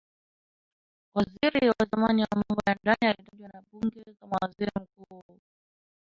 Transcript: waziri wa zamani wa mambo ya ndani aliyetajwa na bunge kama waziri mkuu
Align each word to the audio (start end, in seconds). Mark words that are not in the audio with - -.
waziri 1.15 1.69
wa 1.69 1.85
zamani 1.91 2.21
wa 2.23 2.27
mambo 2.35 2.61
ya 2.67 2.73
ndani 2.83 2.99
aliyetajwa 3.01 3.49
na 3.53 3.61
bunge 3.71 4.03
kama 4.19 4.37
waziri 4.41 4.71
mkuu 4.75 5.23